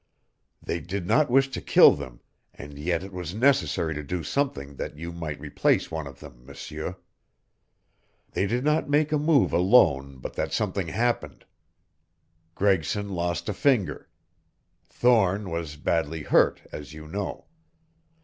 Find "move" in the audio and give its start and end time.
9.19-9.53